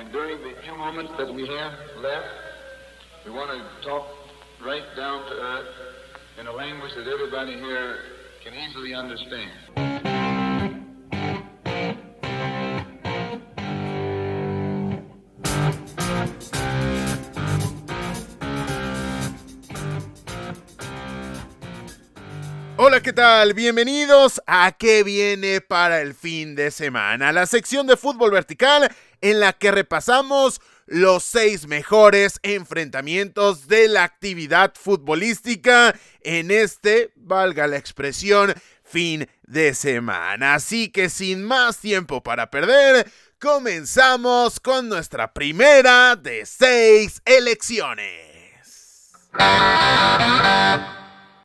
[0.00, 2.26] And during the few moments that we have left,
[3.26, 4.06] we want to talk
[4.64, 5.74] right down to earth
[6.40, 7.96] in a language that everybody here
[8.42, 9.50] can easily understand.
[22.78, 23.52] Hola, ¿qué tal?
[23.52, 27.30] Bienvenidos a ¿Qué viene para el fin de semana?
[27.30, 28.90] La sección de fútbol vertical
[29.20, 37.68] en la que repasamos los seis mejores enfrentamientos de la actividad futbolística en este, valga
[37.68, 40.54] la expresión, fin de semana.
[40.54, 48.30] Así que sin más tiempo para perder, comenzamos con nuestra primera de seis elecciones.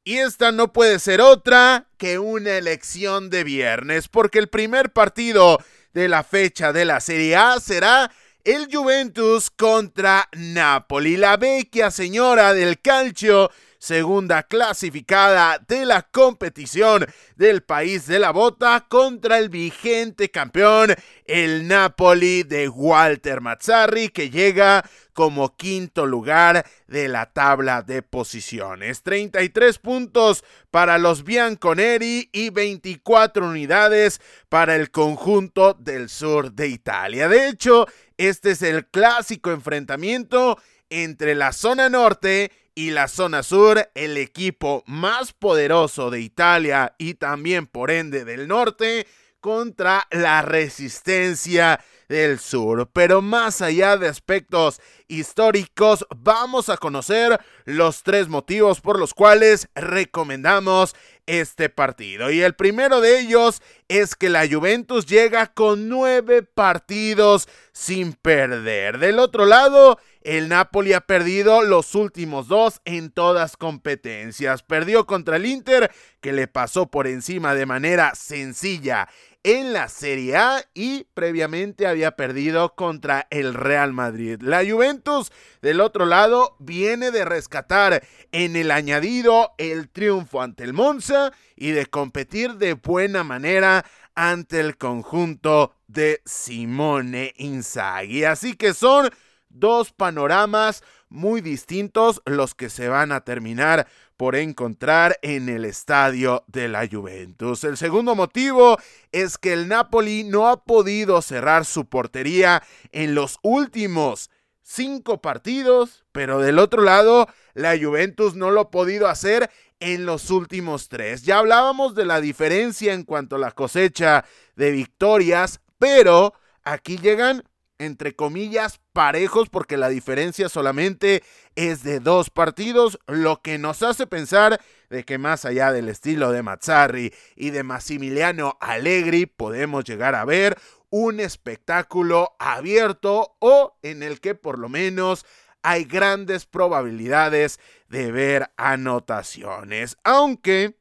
[0.03, 5.59] Y esta no puede ser otra que una elección de viernes, porque el primer partido
[5.95, 8.11] de la fecha de la Serie A será
[8.43, 13.49] el Juventus contra Napoli, la vecchia señora del calcio,
[13.85, 17.05] segunda clasificada de la competición
[17.35, 24.31] del país de la bota contra el vigente campeón, el Napoli de Walter Mazzarri, que
[24.31, 24.83] llega
[25.13, 29.03] como quinto lugar de la tabla de posiciones.
[29.03, 37.27] 33 puntos para los Bianconeri y 24 unidades para el conjunto del sur de Italia.
[37.29, 37.85] De hecho,
[38.17, 40.57] este es el clásico enfrentamiento
[40.89, 47.15] entre la zona norte y la zona sur, el equipo más poderoso de Italia y
[47.15, 49.07] también por ende del norte
[49.39, 52.89] contra la resistencia del sur.
[52.93, 59.69] Pero más allá de aspectos históricos, vamos a conocer los tres motivos por los cuales
[59.75, 60.95] recomendamos
[61.27, 62.29] este partido.
[62.29, 68.99] Y el primero de ellos es que la Juventus llega con nueve partidos sin perder.
[68.99, 74.63] Del otro lado, el Napoli ha perdido los últimos dos en todas competencias.
[74.63, 75.91] Perdió contra el Inter,
[76.21, 79.07] que le pasó por encima de manera sencilla
[79.45, 84.41] en la Serie A y previamente había perdido contra el Real Madrid.
[84.41, 88.01] La Juventus, del otro lado, viene de rescatar
[88.31, 93.85] en el añadido el triunfo ante el Monza y de competir de buena manera
[94.15, 98.23] ante el conjunto de Simone Inzaghi.
[98.23, 99.11] Así que son
[99.49, 106.43] dos panoramas muy distintos los que se van a terminar por encontrar en el estadio
[106.47, 107.63] de la Juventus.
[107.63, 108.77] El segundo motivo
[109.11, 114.29] es que el Napoli no ha podido cerrar su portería en los últimos
[114.61, 119.49] cinco partidos, pero del otro lado, la Juventus no lo ha podido hacer
[119.79, 121.23] en los últimos tres.
[121.23, 124.25] Ya hablábamos de la diferencia en cuanto a la cosecha
[124.55, 126.33] de victorias, pero
[126.63, 127.43] aquí llegan
[127.77, 131.21] entre comillas, parejos porque la diferencia solamente
[131.55, 136.31] es de dos partidos, lo que nos hace pensar de que más allá del estilo
[136.31, 140.57] de Mazzarri y de Massimiliano Allegri podemos llegar a ver
[140.89, 145.25] un espectáculo abierto o en el que por lo menos
[145.61, 150.79] hay grandes probabilidades de ver anotaciones, aunque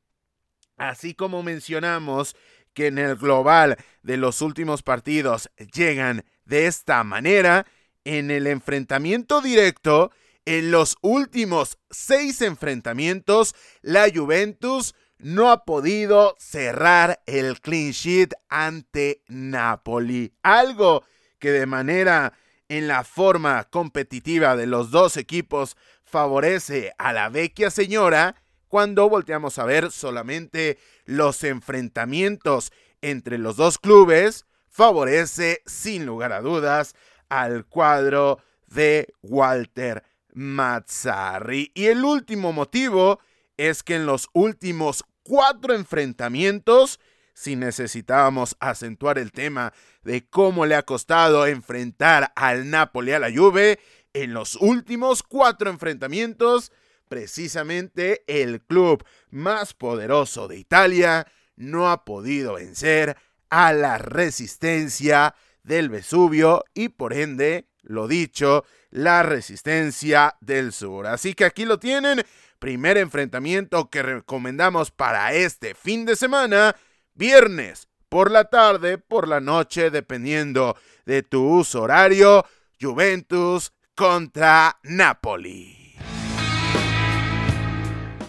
[0.76, 2.36] así como mencionamos
[2.74, 7.66] que en el global de los últimos partidos llegan de esta manera,
[8.04, 10.10] en el enfrentamiento directo,
[10.44, 19.22] en los últimos seis enfrentamientos, la Juventus no ha podido cerrar el clean sheet ante
[19.26, 20.34] Napoli.
[20.42, 21.04] Algo
[21.38, 22.34] que de manera
[22.68, 28.36] en la forma competitiva de los dos equipos favorece a la vecchia señora
[28.68, 36.40] cuando volteamos a ver solamente los enfrentamientos entre los dos clubes favorece sin lugar a
[36.40, 36.94] dudas
[37.28, 40.02] al cuadro de Walter
[40.32, 41.70] Mazzarri.
[41.74, 43.20] Y el último motivo
[43.56, 47.00] es que en los últimos cuatro enfrentamientos,
[47.32, 53.32] si necesitábamos acentuar el tema de cómo le ha costado enfrentar al Napoli a la
[53.32, 53.78] Juve,
[54.12, 56.72] en los últimos cuatro enfrentamientos,
[57.08, 61.26] precisamente el club más poderoso de Italia
[61.56, 63.16] no ha podido vencer
[63.50, 71.06] a la resistencia del Vesubio y por ende, lo dicho, la resistencia del sur.
[71.06, 72.24] Así que aquí lo tienen,
[72.60, 76.76] primer enfrentamiento que recomendamos para este fin de semana,
[77.14, 82.46] viernes por la tarde, por la noche, dependiendo de tu uso horario,
[82.80, 85.96] Juventus contra Napoli.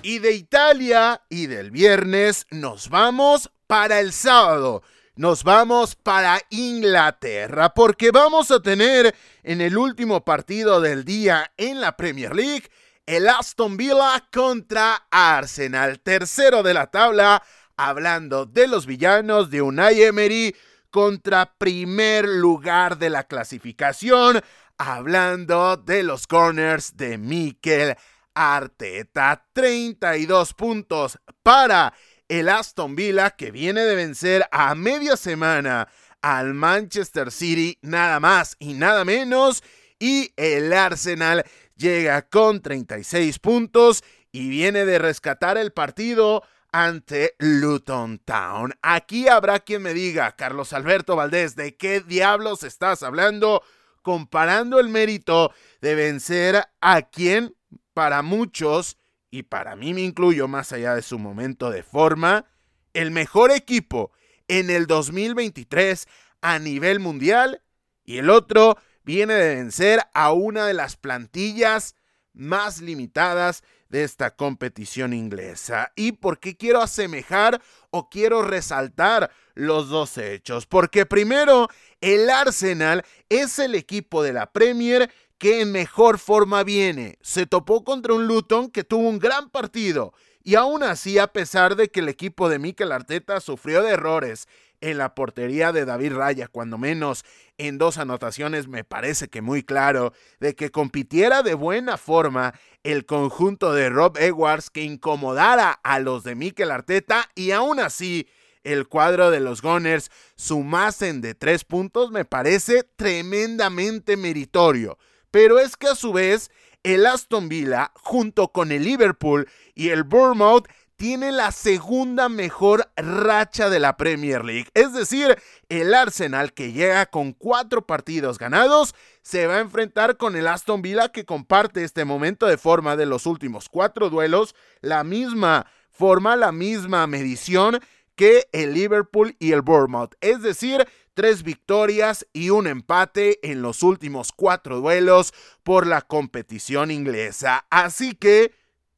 [0.01, 4.83] Y de Italia y del viernes nos vamos para el sábado
[5.15, 11.79] nos vamos para Inglaterra porque vamos a tener en el último partido del día en
[11.79, 12.69] la Premier League
[13.05, 17.43] el Aston Villa contra Arsenal, tercero de la tabla,
[17.77, 20.55] hablando de los villanos de Unai Emery
[20.89, 24.41] contra primer lugar de la clasificación,
[24.77, 27.95] hablando de los corners de Mikel
[28.33, 29.45] Arteta.
[29.53, 31.93] 32 puntos para
[32.27, 35.87] el Aston Villa que viene de vencer a media semana
[36.21, 39.63] al Manchester City, nada más y nada menos.
[39.99, 41.45] Y el Arsenal
[41.75, 48.73] llega con 36 puntos y viene de rescatar el partido ante Luton Town.
[48.81, 53.63] Aquí habrá quien me diga, Carlos Alberto Valdés, ¿de qué diablos estás hablando?
[54.01, 57.55] Comparando el mérito de vencer a quien,
[57.93, 58.97] para muchos,
[59.35, 62.45] y para mí me incluyo más allá de su momento de forma,
[62.93, 64.13] el mejor equipo
[64.47, 66.07] en el 2023
[66.39, 67.61] a nivel mundial,
[68.05, 71.95] y el otro viene de vencer a una de las plantillas
[72.31, 75.91] más limitadas de esta competición inglesa.
[75.97, 80.65] ¿Y por qué quiero asemejar o quiero resaltar los dos hechos?
[80.65, 81.67] Porque primero,
[81.99, 87.17] el Arsenal es el equipo de la Premier que en mejor forma viene.
[87.21, 90.13] Se topó contra un Luton que tuvo un gran partido.
[90.43, 94.47] Y aún así, a pesar de que el equipo de Mikel Arteta sufrió de errores
[94.81, 97.25] en la portería de David Raya, cuando menos
[97.57, 102.53] en dos anotaciones me parece que muy claro, de que compitiera de buena forma
[102.83, 108.27] el conjunto de Rob Edwards que incomodara a los de Mikel Arteta y aún así
[108.63, 114.97] el cuadro de los Gunners sumasen de tres puntos me parece tremendamente meritorio.
[115.35, 116.49] Pero es que a su vez
[116.83, 120.65] el Aston Villa junto con el Liverpool y el Bournemouth
[120.95, 124.69] tiene la segunda mejor racha de la Premier League.
[124.73, 125.37] Es decir,
[125.67, 130.81] el Arsenal que llega con cuatro partidos ganados se va a enfrentar con el Aston
[130.81, 136.37] Villa que comparte este momento de forma de los últimos cuatro duelos, la misma forma,
[136.37, 137.81] la misma medición
[138.15, 140.15] que el Liverpool y el Bournemouth.
[140.21, 145.33] Es decir, tres victorias y un empate en los últimos cuatro duelos
[145.63, 147.65] por la competición inglesa.
[147.71, 148.53] Así que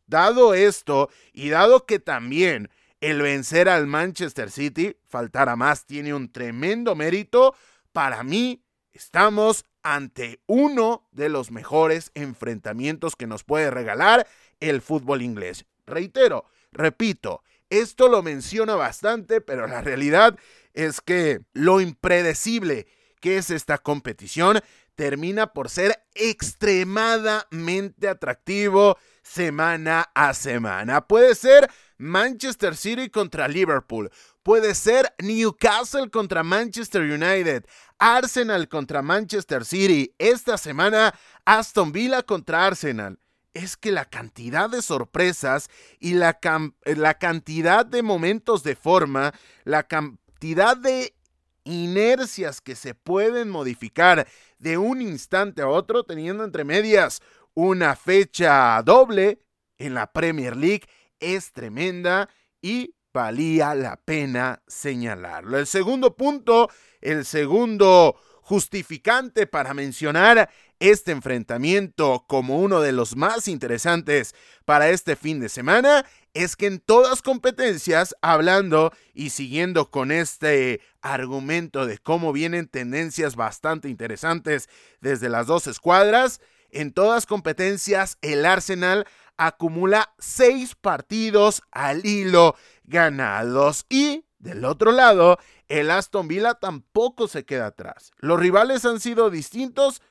[0.08, 2.70] Dado esto y dado que también
[3.02, 7.54] el vencer al Manchester City, faltará más, tiene un tremendo mérito,
[7.92, 8.64] para mí
[8.94, 14.26] estamos ante uno de los mejores enfrentamientos que nos puede regalar
[14.62, 15.66] el fútbol inglés.
[15.86, 20.38] Reitero, repito, esto lo menciona bastante, pero la realidad
[20.78, 22.88] es que lo impredecible
[23.20, 24.62] que es esta competición
[24.94, 31.02] termina por ser extremadamente atractivo semana a semana.
[31.08, 34.12] Puede ser Manchester City contra Liverpool,
[34.44, 37.66] puede ser Newcastle contra Manchester United,
[37.98, 43.18] Arsenal contra Manchester City, esta semana Aston Villa contra Arsenal.
[43.56, 46.38] Es que la cantidad de sorpresas y la,
[46.84, 49.34] la cantidad de momentos de forma,
[49.64, 49.88] la
[50.38, 51.16] cantidad de
[51.64, 54.28] inercias que se pueden modificar
[54.60, 57.24] de un instante a otro, teniendo entre medias
[57.56, 59.40] una fecha doble
[59.80, 60.84] en la Premier League
[61.20, 62.30] es tremenda
[62.62, 65.58] y valía la pena señalarlo.
[65.58, 66.70] El segundo punto,
[67.02, 75.16] el segundo justificante para mencionar este enfrentamiento como uno de los más interesantes para este
[75.16, 76.06] fin de semana
[76.38, 83.36] es que en todas competencias, hablando y siguiendo con este argumento de cómo vienen tendencias
[83.36, 84.70] bastante interesantes
[85.02, 86.40] desde las dos escuadras,
[86.70, 93.88] en todas competencias, el Arsenal acumula seis partidos al hilo ganados.
[93.90, 98.12] Y del otro lado, el Aston Villa tampoco se queda atrás.
[98.20, 100.04] ¿Los rivales han sido distintos?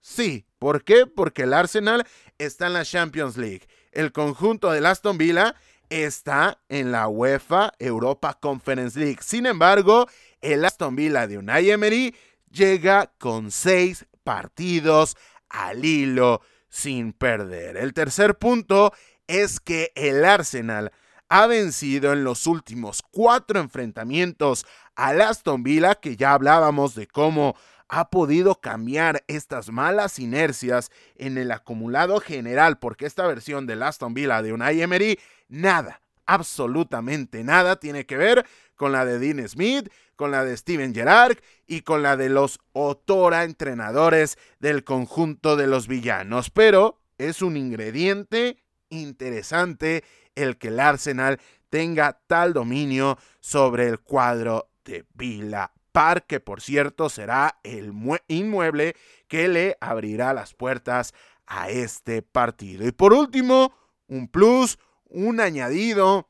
[0.00, 0.46] Sí.
[0.60, 1.06] ¿Por qué?
[1.06, 2.06] Porque el Arsenal
[2.38, 3.66] está en la Champions League.
[3.94, 5.54] El conjunto del Aston Villa
[5.88, 9.18] está en la UEFA Europa Conference League.
[9.20, 10.08] Sin embargo,
[10.40, 12.14] el Aston Villa de Unai Emery
[12.50, 15.16] llega con seis partidos
[15.48, 17.76] al hilo sin perder.
[17.76, 18.92] El tercer punto
[19.26, 20.92] es que el Arsenal
[21.28, 27.56] ha vencido en los últimos cuatro enfrentamientos al Aston Villa, que ya hablábamos de cómo
[27.96, 34.14] ha podido cambiar estas malas inercias en el acumulado general, porque esta versión del Aston
[34.14, 39.92] Villa de Unai Emery, nada, absolutamente nada tiene que ver con la de Dean Smith,
[40.16, 45.68] con la de Steven Gerrard y con la de los Otora entrenadores del conjunto de
[45.68, 46.50] los villanos.
[46.50, 48.58] Pero es un ingrediente
[48.90, 50.02] interesante
[50.34, 56.60] el que el Arsenal tenga tal dominio sobre el cuadro de Villa Park, que por
[56.60, 57.92] cierto será el
[58.26, 58.96] inmueble
[59.28, 61.14] que le abrirá las puertas
[61.46, 62.84] a este partido.
[62.84, 63.72] Y por último,
[64.08, 66.28] un plus, un añadido,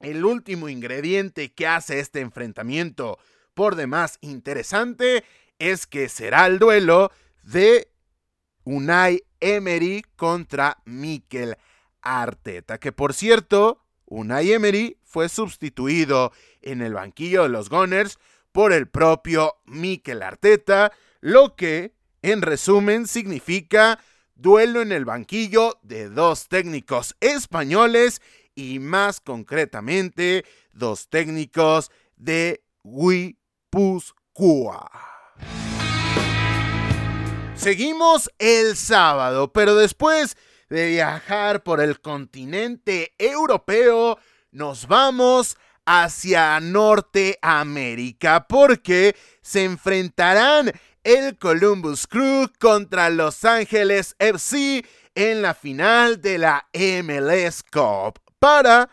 [0.00, 3.18] el último ingrediente que hace este enfrentamiento
[3.52, 5.22] por demás interesante
[5.58, 7.92] es que será el duelo de
[8.64, 11.58] Unai Emery contra Mikel
[12.00, 18.18] Arteta, que por cierto, Unai Emery fue sustituido en el banquillo de los Gunners
[18.58, 24.00] por el propio Mikel Arteta, lo que en resumen significa
[24.34, 28.20] duelo en el banquillo de dos técnicos españoles
[28.56, 33.30] y más concretamente dos técnicos de Guipúzcoa.
[37.54, 40.36] Seguimos el sábado, pero después
[40.68, 44.18] de viajar por el continente europeo,
[44.50, 45.56] nos vamos
[45.90, 50.70] hacia Norteamérica porque se enfrentarán
[51.02, 58.20] el Columbus Crew contra Los Ángeles FC en la final de la MLS Cup.
[58.38, 58.90] Para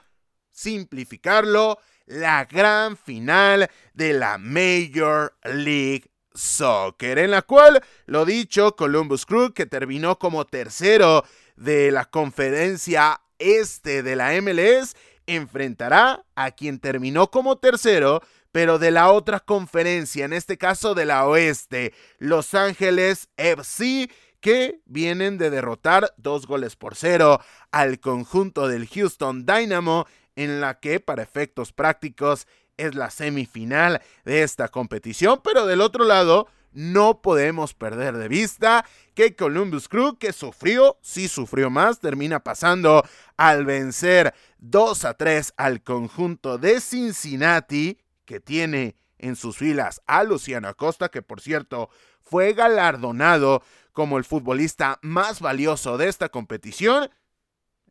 [0.52, 9.26] simplificarlo, la gran final de la Major League Soccer, en la cual, lo dicho, Columbus
[9.26, 11.26] Crew, que terminó como tercero
[11.58, 14.96] de la conferencia este de la MLS,
[15.28, 18.22] enfrentará a quien terminó como tercero
[18.56, 24.80] pero de la otra conferencia, en este caso de la oeste, Los Ángeles FC, que
[24.86, 27.42] vienen de derrotar dos goles por cero
[27.72, 34.44] al conjunto del Houston Dynamo, en la que para efectos prácticos es la semifinal de
[34.44, 38.86] esta competición, pero del otro lado no podemos perder de vista
[39.16, 43.04] que Columbus Crew, que sufrió, sí sufrió más, termina pasando
[43.38, 50.24] al vencer 2 a 3 al conjunto de Cincinnati que tiene en sus filas a
[50.24, 57.10] Luciano Acosta, que por cierto fue galardonado como el futbolista más valioso de esta competición.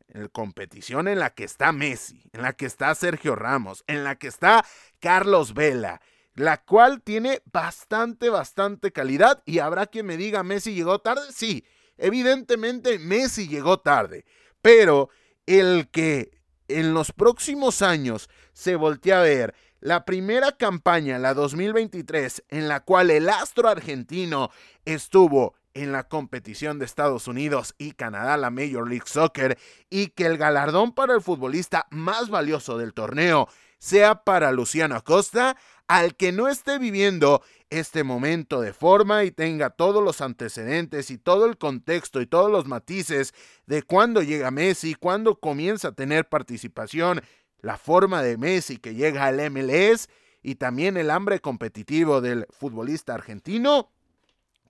[0.09, 4.17] La competición en la que está Messi, en la que está Sergio Ramos, en la
[4.17, 4.65] que está
[5.01, 6.03] Carlos Vela,
[6.35, 9.43] la cual tiene bastante, bastante calidad.
[9.47, 11.23] Y habrá quien me diga, Messi llegó tarde.
[11.33, 11.65] Sí,
[11.97, 14.25] evidentemente Messi llegó tarde,
[14.61, 15.11] pero
[15.47, 16.39] el que
[16.69, 22.81] en los próximos años se voltea a ver la primera campaña, la 2023, en la
[22.81, 24.51] cual el astro argentino
[24.87, 29.59] estuvo en la competición de Estados Unidos y Canadá, la Major League Soccer,
[29.91, 33.49] y que el galardón para el futbolista más valioso del torneo
[33.79, 39.71] sea para Luciano Acosta, al que no esté viviendo este momento de forma y tenga
[39.71, 43.35] todos los antecedentes y todo el contexto y todos los matices
[43.67, 47.23] de cuándo llega Messi, cuándo comienza a tener participación
[47.61, 50.09] la forma de Messi que llega al MLS
[50.43, 53.91] y también el hambre competitivo del futbolista argentino,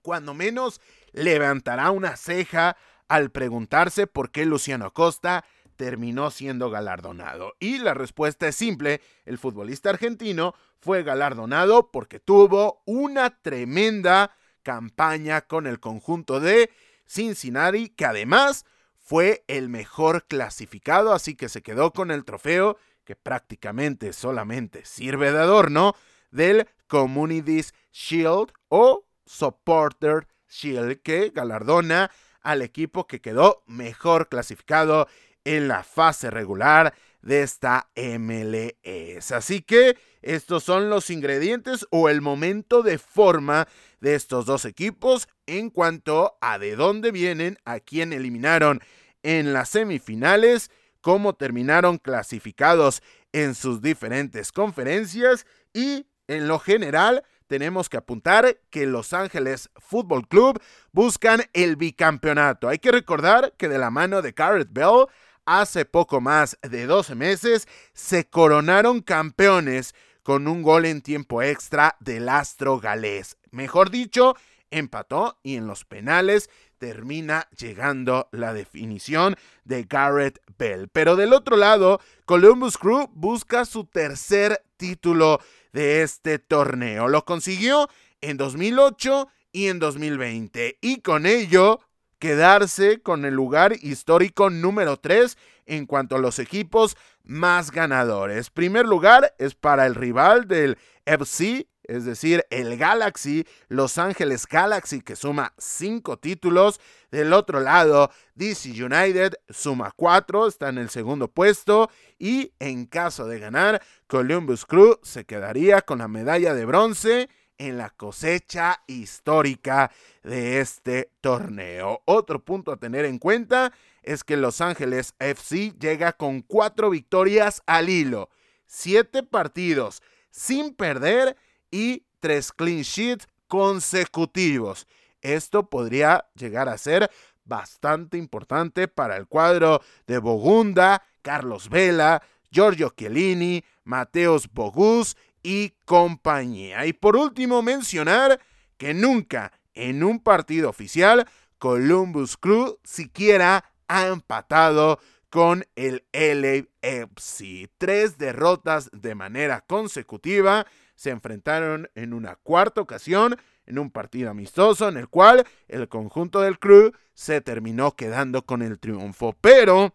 [0.01, 0.79] cuando menos
[1.11, 5.45] levantará una ceja al preguntarse por qué Luciano Acosta
[5.75, 7.53] terminó siendo galardonado.
[7.59, 15.41] Y la respuesta es simple, el futbolista argentino fue galardonado porque tuvo una tremenda campaña
[15.41, 16.71] con el conjunto de
[17.07, 18.65] Cincinnati, que además
[18.97, 25.31] fue el mejor clasificado, así que se quedó con el trofeo que prácticamente solamente sirve
[25.31, 25.95] de adorno
[26.31, 35.07] del Communities Shield o Supporter Shield que galardona al equipo que quedó mejor clasificado
[35.45, 39.31] en la fase regular de esta MLS.
[39.31, 43.67] Así que estos son los ingredientes o el momento de forma
[43.99, 48.81] de estos dos equipos en cuanto a de dónde vienen, a quién eliminaron
[49.23, 50.69] en las semifinales,
[51.01, 53.01] cómo terminaron clasificados
[53.33, 60.27] en sus diferentes conferencias y en lo general tenemos que apuntar que Los Ángeles Fútbol
[60.27, 60.59] Club
[60.91, 62.67] buscan el bicampeonato.
[62.67, 65.07] Hay que recordar que de la mano de Garrett Bell,
[65.45, 71.95] hace poco más de 12 meses, se coronaron campeones con un gol en tiempo extra
[71.99, 73.37] del astro galés.
[73.51, 74.35] Mejor dicho,
[74.71, 80.89] empató y en los penales termina llegando la definición de Garrett Bell.
[80.89, 85.39] Pero del otro lado, Columbus Crew busca su tercer título
[85.73, 87.07] de este torneo.
[87.07, 87.89] Lo consiguió
[88.21, 91.79] en 2008 y en 2020 y con ello
[92.19, 98.49] quedarse con el lugar histórico número 3 en cuanto a los equipos más ganadores.
[98.49, 105.01] Primer lugar es para el rival del FC es decir, el Galaxy, Los Ángeles Galaxy,
[105.01, 106.79] que suma cinco títulos.
[107.11, 111.89] Del otro lado, DC United suma cuatro, está en el segundo puesto.
[112.17, 117.77] Y en caso de ganar, Columbus Crew se quedaría con la medalla de bronce en
[117.77, 119.91] la cosecha histórica
[120.23, 122.01] de este torneo.
[122.05, 123.71] Otro punto a tener en cuenta
[124.03, 128.29] es que Los Ángeles FC llega con cuatro victorias al hilo,
[128.65, 131.37] siete partidos sin perder
[131.71, 134.87] y tres clean sheets consecutivos.
[135.21, 137.09] Esto podría llegar a ser
[137.45, 142.21] bastante importante para el cuadro de Bogunda, Carlos Vela,
[142.51, 146.87] Giorgio Chiellini, Mateos Bogus y compañía.
[146.87, 148.39] Y por último mencionar
[148.77, 151.27] que nunca en un partido oficial
[151.59, 154.99] Columbus Crew siquiera ha empatado
[155.29, 157.69] con el LAFC.
[157.77, 163.37] Tres derrotas de manera consecutiva se enfrentaron en una cuarta ocasión
[163.67, 168.63] en un partido amistoso en el cual el conjunto del Crew se terminó quedando con
[168.63, 169.35] el triunfo.
[169.41, 169.93] Pero,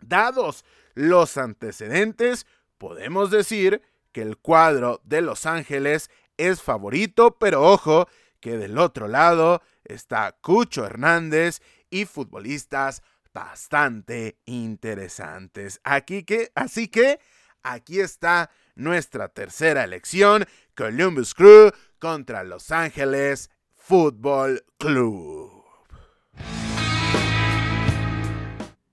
[0.00, 2.46] dados los antecedentes,
[2.78, 8.08] podemos decir que el cuadro de Los Ángeles es favorito, pero ojo
[8.40, 13.02] que del otro lado está Cucho Hernández y futbolistas
[13.32, 15.80] bastante interesantes.
[15.84, 17.20] Aquí que, así que
[17.62, 25.60] aquí está nuestra tercera elección, Columbus Crew contra Los Ángeles Football Club.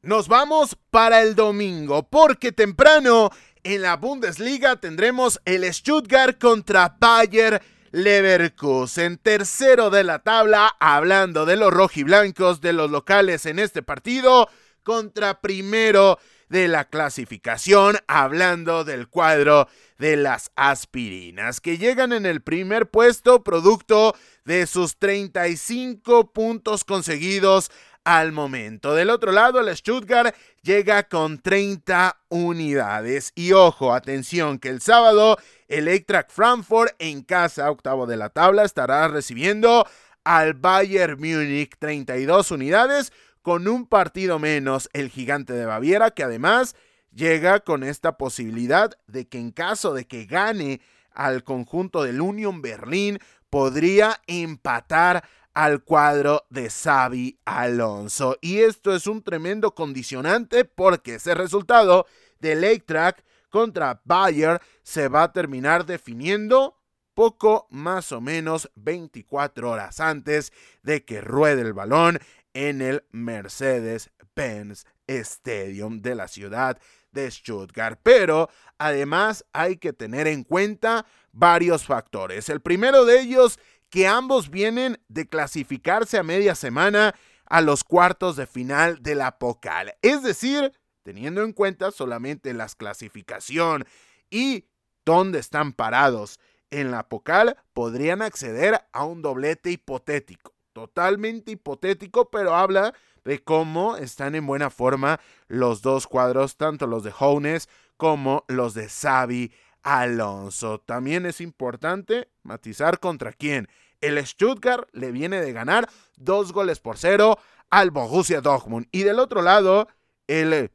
[0.02, 3.30] Nos vamos para el domingo, porque temprano
[3.64, 7.62] en la Bundesliga tendremos el Stuttgart contra Bayer
[7.92, 14.50] Leverkusen, tercero de la tabla, hablando de los rojiblancos de los locales en este partido,
[14.84, 22.42] contra primero de la clasificación, hablando del cuadro de las aspirinas, que llegan en el
[22.42, 27.72] primer puesto producto de sus 35 puntos conseguidos
[28.08, 28.96] al momento.
[28.96, 33.34] Del otro lado, el Stuttgart llega con 30 unidades.
[33.36, 35.38] Y ojo, atención, que el sábado
[35.68, 39.86] el Eintracht Frankfurt en casa, octavo de la tabla, estará recibiendo
[40.24, 43.12] al Bayern Múnich 32 unidades
[43.42, 46.78] con un partido menos el gigante de Baviera que además
[47.14, 50.80] llega con esta posibilidad de que en caso de que gane
[51.12, 55.26] al conjunto del Union Berlín podría empatar
[55.58, 58.38] al cuadro de Xavi Alonso.
[58.42, 62.06] Y esto es un tremendo condicionante porque ese resultado
[62.40, 66.78] del Eintracht contra Bayer se va a terminar definiendo
[67.16, 72.20] poco más o menos 24 horas antes de que ruede el balón
[72.54, 76.78] en el Mercedes-Benz Stadium de la ciudad
[77.12, 78.00] de Stuttgart.
[78.04, 82.48] Pero además hay que tener en cuenta varios factores.
[82.50, 88.36] El primero de ellos, que ambos vienen de clasificarse a media semana a los cuartos
[88.36, 89.96] de final de la Pocal.
[90.02, 90.74] Es decir,
[91.04, 93.86] teniendo en cuenta solamente la clasificación
[94.30, 94.66] y
[95.06, 100.54] dónde están parados en la Pocal, podrían acceder a un doblete hipotético.
[100.74, 107.04] Totalmente hipotético, pero habla de cómo están en buena forma los dos cuadros, tanto los
[107.04, 109.52] de Jones como los de Xavi
[109.88, 110.80] Alonso.
[110.80, 113.70] También es importante matizar contra quién.
[114.02, 118.88] El Stuttgart le viene de ganar dos goles por cero al Borussia Dortmund.
[118.92, 119.88] Y del otro lado,
[120.28, 120.72] el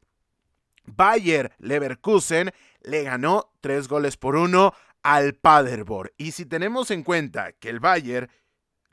[0.85, 4.73] Bayer Leverkusen le ganó tres goles por uno
[5.03, 6.09] al Paderborn.
[6.17, 8.31] Y si tenemos en cuenta que el Bayer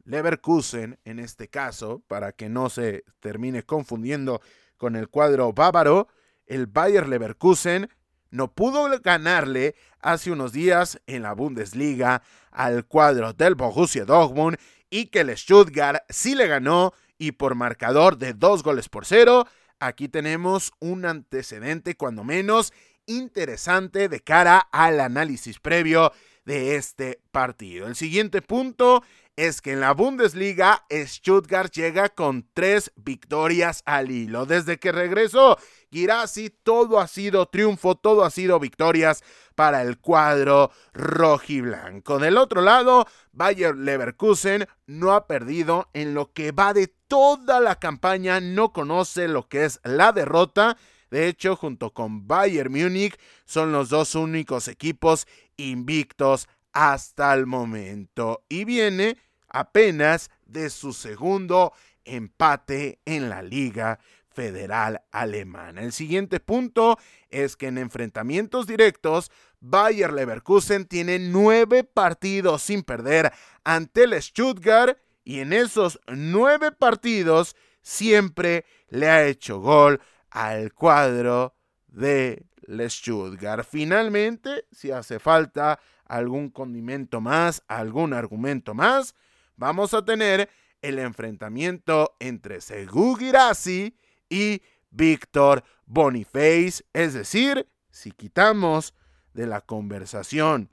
[0.04, 4.42] Leverkusen, en este caso, para que no se termine confundiendo
[4.76, 6.09] con el cuadro bávaro,
[6.44, 7.88] el Bayer Leverkusen
[8.30, 14.56] no pudo ganarle hace unos días en la Bundesliga al cuadro del Borussia Dortmund
[14.88, 19.46] y que el Stuttgart sí le ganó y por marcador de dos goles por cero
[19.80, 22.72] aquí tenemos un antecedente cuando menos
[23.06, 26.12] interesante de cara al análisis previo
[26.44, 27.86] de este partido.
[27.86, 29.02] El siguiente punto
[29.36, 34.46] es que en la Bundesliga Stuttgart llega con tres victorias al hilo.
[34.46, 35.58] Desde que regresó
[35.90, 39.22] Girassi, todo ha sido triunfo, todo ha sido victorias
[39.55, 42.18] para el cuadro rojiblanco.
[42.18, 47.76] Del otro lado, Bayer Leverkusen no ha perdido en lo que va de toda la
[47.79, 50.76] campaña, no conoce lo que es la derrota.
[51.11, 55.26] De hecho, junto con Bayern Múnich, son los dos únicos equipos
[55.57, 58.44] invictos hasta el momento.
[58.48, 59.16] Y viene
[59.48, 61.72] apenas de su segundo
[62.05, 63.98] empate en la liga
[64.32, 65.82] federal alemana.
[65.82, 73.32] El siguiente punto es que en enfrentamientos directos, Bayer Leverkusen tiene nueve partidos sin perder
[73.64, 81.54] ante el Stuttgart y en esos nueve partidos siempre le ha hecho gol al cuadro
[81.88, 82.46] de
[82.88, 83.66] Stuttgart.
[83.68, 89.14] Finalmente, si hace falta algún condimento más, algún argumento más,
[89.56, 90.48] vamos a tener
[90.82, 93.94] el enfrentamiento entre Segu Girassi
[94.30, 96.84] y Víctor Boniface.
[96.94, 98.94] Es decir, si quitamos
[99.34, 100.70] de la conversación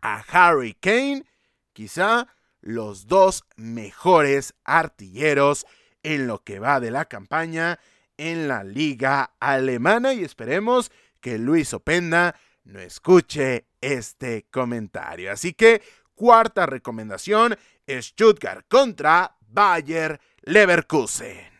[0.00, 1.24] a Harry Kane,
[1.74, 2.28] quizá
[2.60, 5.66] los dos mejores artilleros
[6.02, 7.78] en lo que va de la campaña
[8.16, 15.32] en la liga alemana y esperemos que Luis Openda no escuche este comentario.
[15.32, 15.82] Así que
[16.14, 17.56] cuarta recomendación,
[17.88, 21.57] Stuttgart contra Bayer Leverkusen.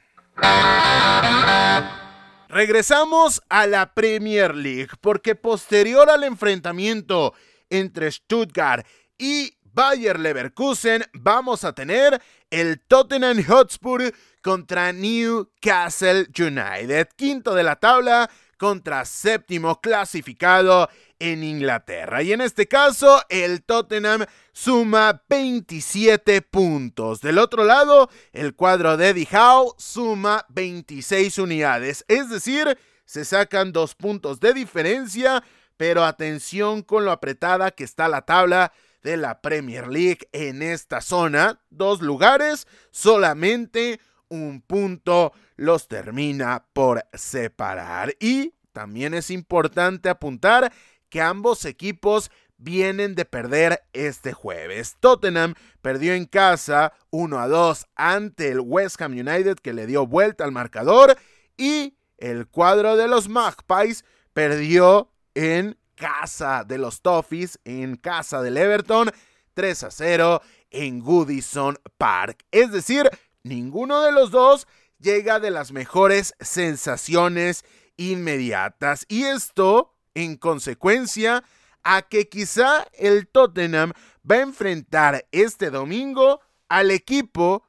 [2.48, 7.35] Regresamos a la Premier League porque posterior al enfrentamiento
[7.70, 12.20] entre Stuttgart y Bayer Leverkusen vamos a tener
[12.51, 22.22] el Tottenham Hotspur contra Newcastle United, quinto de la tabla contra séptimo clasificado en Inglaterra.
[22.22, 27.20] Y en este caso, el Tottenham suma 27 puntos.
[27.20, 32.04] Del otro lado, el cuadro de Eddie Howe suma 26 unidades.
[32.09, 35.42] Es decir, se sacan dos puntos de diferencia,
[35.76, 41.00] pero atención con lo apretada que está la tabla de la Premier League en esta
[41.00, 41.61] zona.
[41.70, 48.14] Dos lugares, solamente un punto los termina por separar.
[48.20, 50.72] Y también es importante apuntar
[51.09, 54.97] que ambos equipos vienen de perder este jueves.
[55.01, 60.07] Tottenham perdió en casa 1 a 2 ante el West Ham United que le dio
[60.07, 61.16] vuelta al marcador
[61.57, 68.57] y el cuadro de los Magpies perdió en casa de los Toffees, en casa del
[68.57, 69.11] Everton
[69.55, 72.44] 3 a 0 en Goodison Park.
[72.51, 73.09] Es decir,
[73.42, 74.66] ninguno de los dos
[74.99, 77.64] llega de las mejores sensaciones
[77.97, 79.05] inmediatas.
[79.09, 81.44] Y esto, en consecuencia,
[81.85, 83.92] a que quizá el Tottenham
[84.28, 87.64] va a enfrentar este domingo al equipo,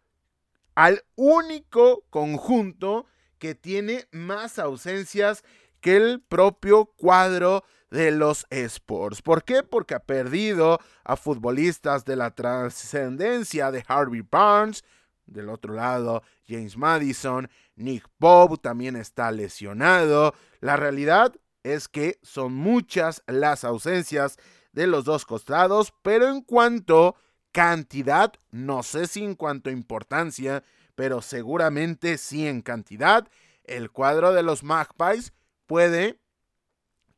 [0.76, 3.06] al único conjunto
[3.38, 5.44] que tiene más ausencias
[5.80, 9.22] que el propio cuadro de los Sports.
[9.22, 9.64] ¿Por qué?
[9.64, 14.84] Porque ha perdido a futbolistas de la trascendencia de Harvey Barnes,
[15.26, 20.34] del otro lado James Madison, Nick Pope también está lesionado.
[20.60, 21.34] La realidad
[21.64, 24.38] es que son muchas las ausencias
[24.72, 27.16] de los dos costados, pero en cuanto
[27.52, 30.64] cantidad, no sé si en cuanto importancia,
[30.96, 33.28] pero seguramente sí en cantidad,
[33.64, 35.34] el cuadro de los Magpies
[35.66, 36.20] puede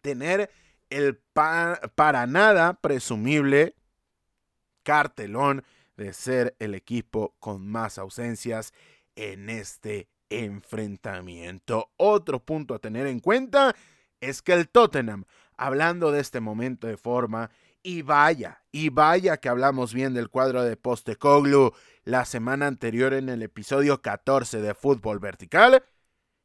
[0.01, 0.49] tener
[0.89, 1.19] el
[1.95, 3.75] para nada presumible
[4.83, 5.63] cartelón
[5.95, 8.73] de ser el equipo con más ausencias
[9.15, 11.91] en este enfrentamiento.
[11.97, 13.75] Otro punto a tener en cuenta
[14.21, 15.25] es que el Tottenham,
[15.57, 17.51] hablando de este momento de forma,
[17.83, 23.27] y vaya, y vaya que hablamos bien del cuadro de Postecoglu la semana anterior en
[23.27, 25.83] el episodio 14 de Fútbol Vertical,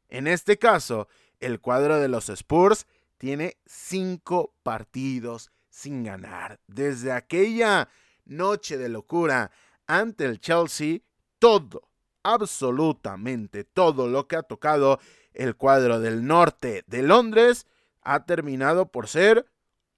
[0.09, 1.07] en este caso,
[1.39, 2.87] el cuadro de los Spurs
[3.17, 6.59] tiene cinco partidos sin ganar.
[6.67, 7.89] Desde aquella
[8.25, 9.51] noche de locura
[9.85, 10.99] ante el Chelsea,
[11.39, 11.89] todo,
[12.33, 14.99] absolutamente todo lo que ha tocado
[15.33, 17.67] el cuadro del norte de Londres
[18.01, 19.45] ha terminado por ser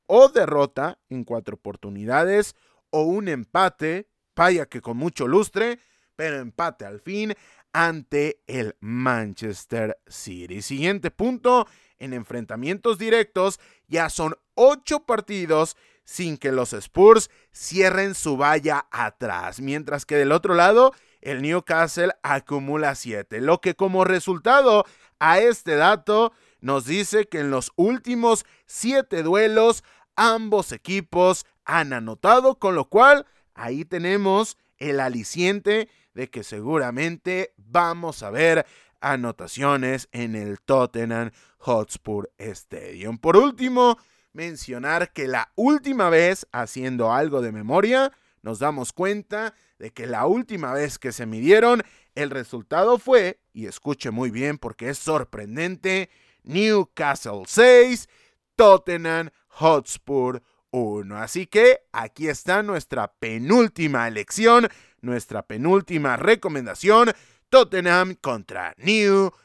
[0.05, 2.55] o derrota en cuatro oportunidades
[2.91, 5.79] o un empate, vaya que con mucho lustre,
[6.15, 7.33] pero empate al fin
[7.73, 10.61] ante el Manchester City.
[10.61, 15.75] Siguiente punto, en enfrentamientos directos ya son ocho partidos
[16.09, 20.91] sin que los Spurs cierren su valla atrás, mientras que del otro lado
[21.21, 24.85] el Newcastle acumula 7, lo que como resultado
[25.19, 29.83] a este dato nos dice que en los últimos 7 duelos
[30.15, 38.23] ambos equipos han anotado, con lo cual ahí tenemos el aliciente de que seguramente vamos
[38.23, 38.65] a ver
[38.99, 43.19] anotaciones en el Tottenham Hotspur Stadium.
[43.19, 43.99] Por último,
[44.33, 48.11] mencionar que la última vez, haciendo algo de memoria,
[48.41, 51.83] nos damos cuenta de que la última vez que se midieron,
[52.15, 56.09] el resultado fue, y escuche muy bien porque es sorprendente,
[56.43, 58.09] Newcastle 6,
[58.55, 61.17] Tottenham Hotspur 1.
[61.17, 64.67] Así que aquí está nuestra penúltima elección,
[65.01, 67.11] nuestra penúltima recomendación,
[67.49, 69.39] Tottenham contra Newcastle.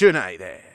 [0.00, 0.73] United.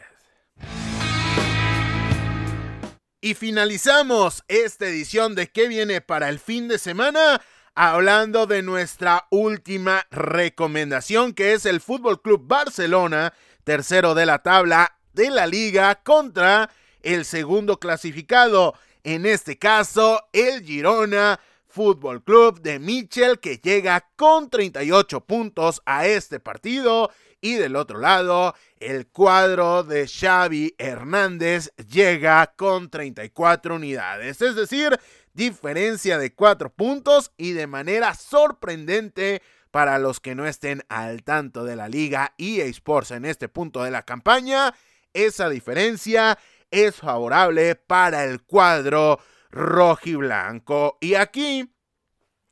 [3.21, 7.41] Y finalizamos esta edición de ¿Qué viene para el fin de semana?
[7.75, 13.34] Hablando de nuestra última recomendación, que es el Fútbol Club Barcelona,
[13.65, 16.69] tercero de la tabla de la liga, contra
[17.01, 24.49] el segundo clasificado, en este caso el Girona Fútbol Club de Michel, que llega con
[24.49, 32.54] 38 puntos a este partido y del otro lado, el cuadro de Xavi Hernández llega
[32.56, 34.41] con 34 unidades.
[34.41, 34.99] Es decir,
[35.34, 41.63] diferencia de 4 puntos y de manera sorprendente para los que no estén al tanto
[41.63, 44.73] de la liga EA Sports en este punto de la campaña,
[45.13, 46.38] esa diferencia
[46.71, 49.19] es favorable para el cuadro
[49.52, 50.97] rojiblanco.
[51.02, 51.73] Y aquí,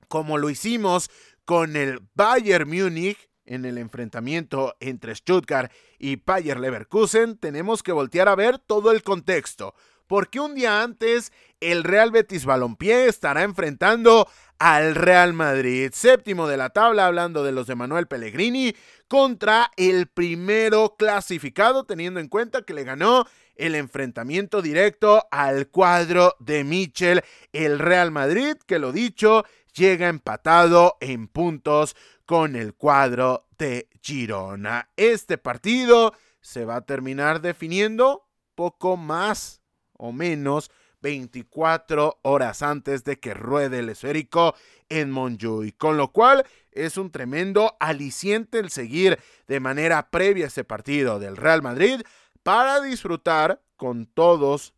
[0.08, 1.10] como lo hicimos
[1.46, 8.30] con el Bayern Múnich, en el enfrentamiento entre Stuttgart y Bayer Leverkusen, tenemos que voltear
[8.30, 9.74] a ver todo el contexto,
[10.06, 14.28] porque un día antes el Real Betis Balompié estará enfrentando
[14.60, 18.76] al Real Madrid, séptimo de la tabla, hablando de los de Manuel Pellegrini,
[19.08, 26.36] contra el primero clasificado, teniendo en cuenta que le ganó el enfrentamiento directo al cuadro
[26.40, 29.46] de Michel, el Real Madrid, que lo dicho,
[29.78, 34.90] llega empatado en puntos con el cuadro de Girona.
[34.98, 39.62] Este partido se va a terminar definiendo poco más
[39.94, 44.56] o menos 24 horas antes de que ruede el esférico
[44.90, 50.64] en Montjuic, con lo cual es un tremendo aliciente el seguir de manera previa ese
[50.64, 52.02] partido del Real Madrid
[52.42, 54.74] para disfrutar con todos,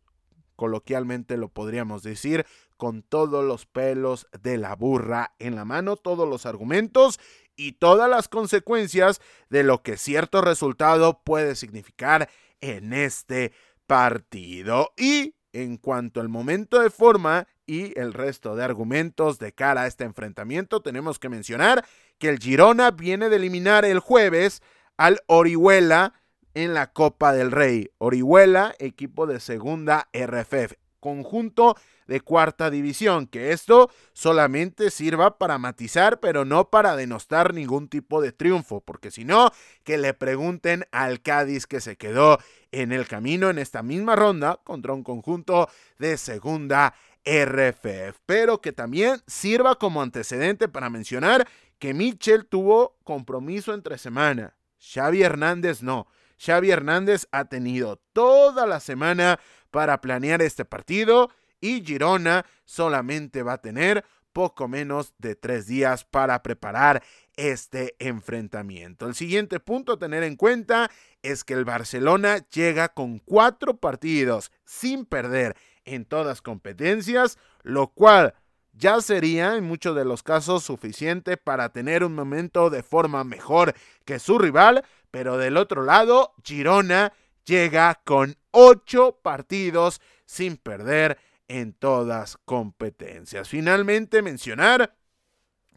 [0.56, 2.44] coloquialmente lo podríamos decir,
[2.80, 7.20] con todos los pelos de la burra en la mano, todos los argumentos
[7.54, 12.30] y todas las consecuencias de lo que cierto resultado puede significar
[12.62, 13.52] en este
[13.86, 14.94] partido.
[14.96, 19.86] Y en cuanto al momento de forma y el resto de argumentos de cara a
[19.86, 21.84] este enfrentamiento, tenemos que mencionar
[22.16, 24.62] que el Girona viene de eliminar el jueves
[24.96, 26.14] al Orihuela
[26.54, 27.90] en la Copa del Rey.
[27.98, 36.20] Orihuela, equipo de segunda RFF, conjunto de cuarta división, que esto solamente sirva para matizar,
[36.20, 39.50] pero no para denostar ningún tipo de triunfo, porque si no,
[39.84, 42.38] que le pregunten al Cádiz que se quedó
[42.72, 48.72] en el camino en esta misma ronda contra un conjunto de segunda RFF, pero que
[48.72, 51.46] también sirva como antecedente para mencionar
[51.78, 56.06] que Mitchell tuvo compromiso entre semana, Xavi Hernández no.
[56.38, 59.38] Xavi Hernández ha tenido toda la semana
[59.70, 61.30] para planear este partido
[61.60, 67.02] y Girona solamente va a tener poco menos de tres días para preparar
[67.36, 69.06] este enfrentamiento.
[69.06, 70.90] El siguiente punto a tener en cuenta
[71.22, 78.34] es que el Barcelona llega con cuatro partidos sin perder en todas competencias, lo cual
[78.72, 83.74] ya sería en muchos de los casos suficiente para tener un momento de forma mejor
[84.04, 87.12] que su rival, pero del otro lado, Girona
[87.44, 93.48] llega con ocho partidos sin perder en todas competencias.
[93.48, 94.94] Finalmente mencionar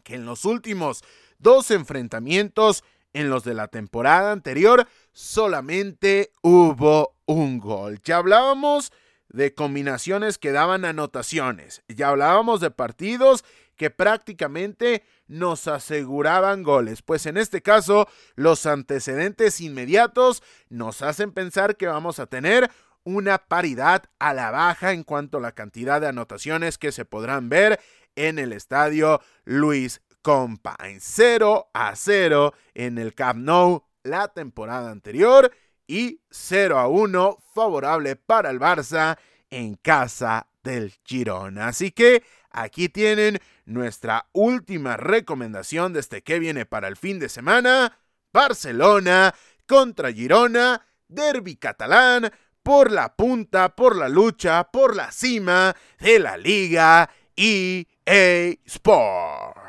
[0.02, 1.02] que en los últimos
[1.38, 8.00] dos enfrentamientos en los de la temporada anterior solamente hubo un gol.
[8.04, 8.92] Ya hablábamos
[9.28, 11.82] de combinaciones que daban anotaciones.
[11.88, 13.44] Ya hablábamos de partidos
[13.76, 17.02] que prácticamente nos aseguraban goles.
[17.02, 22.70] Pues en este caso, los antecedentes inmediatos nos hacen pensar que vamos a tener
[23.04, 27.48] una paridad a la baja en cuanto a la cantidad de anotaciones que se podrán
[27.48, 27.80] ver
[28.16, 31.00] en el estadio Luis Compain.
[31.00, 35.50] 0 a 0 en el Camp Nou la temporada anterior
[35.86, 39.18] y 0 a 1 favorable para el Barça
[39.50, 41.68] en casa del Girona.
[41.68, 42.22] Así que
[42.54, 47.98] aquí tienen nuestra última recomendación desde este que viene para el fin de semana.
[48.32, 49.34] Barcelona
[49.66, 56.36] contra Girona, derby catalán, por la punta, por la lucha, por la cima de la
[56.36, 59.64] liga EA Sports.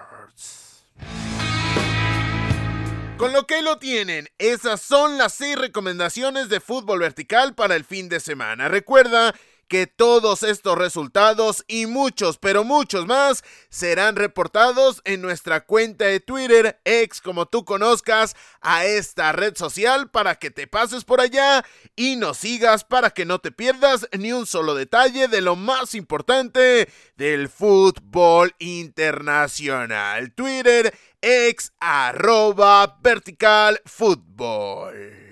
[3.18, 7.86] Con lo que lo tienen, esas son las seis recomendaciones de fútbol vertical para el
[7.86, 8.68] fin de semana.
[8.68, 9.34] Recuerda
[9.68, 16.20] que todos estos resultados y muchos, pero muchos más serán reportados en nuestra cuenta de
[16.20, 21.66] Twitter, ex como tú conozcas a esta red social para que te pases por allá
[21.96, 25.96] y nos sigas para que no te pierdas ni un solo detalle de lo más
[25.96, 30.32] importante del fútbol internacional.
[30.34, 35.25] Twitter, ex arroba vertical fútbol.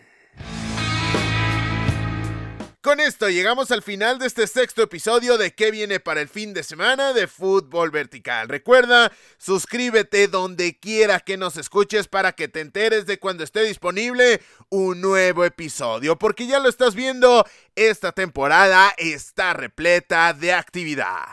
[2.84, 6.54] Con esto llegamos al final de este sexto episodio de ¿Qué viene para el fin
[6.54, 8.50] de semana de Fútbol Vertical?
[8.50, 14.42] Recuerda, suscríbete donde quiera que nos escuches para que te enteres de cuando esté disponible
[14.68, 21.24] un nuevo episodio, porque ya lo estás viendo, esta temporada está repleta de actividad.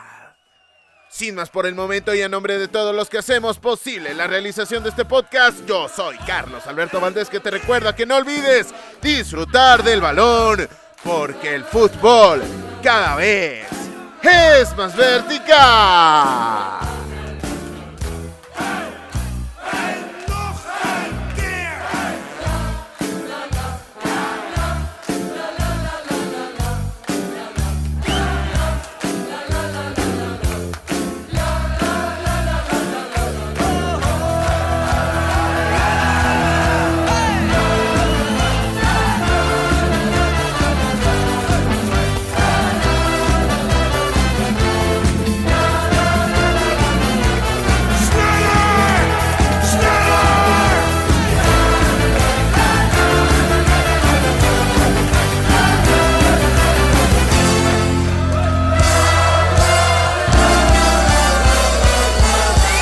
[1.09, 4.27] Sin más por el momento y a nombre de todos los que hacemos posible la
[4.27, 8.67] realización de este podcast, yo soy Carlos Alberto Valdés que te recuerda que no olvides
[9.01, 10.69] disfrutar del balón
[11.03, 12.41] porque el fútbol
[12.83, 13.67] cada vez
[14.21, 16.90] es más vertical.